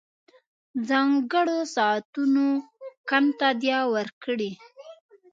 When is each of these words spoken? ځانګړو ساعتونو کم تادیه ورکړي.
ځانګړو 0.87 1.57
ساعتونو 1.75 2.45
کم 3.09 3.25
تادیه 3.39 3.79
ورکړي. 3.95 4.51